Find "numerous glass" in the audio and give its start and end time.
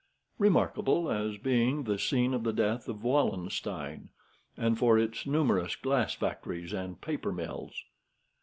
5.27-6.15